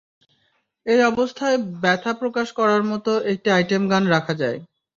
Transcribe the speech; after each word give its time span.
এই 0.85 0.99
অবস্থায় 1.03 1.57
ব্যথা 1.81 2.11
প্রকাশ 2.13 2.47
করার 2.59 2.83
মত, 2.83 3.05
একটি 3.31 3.47
আইটেম 3.51 3.83
গান 3.91 4.03
রাখা 4.07 4.33
যায়। 4.41 4.59